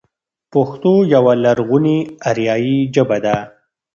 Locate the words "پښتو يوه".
0.53-1.33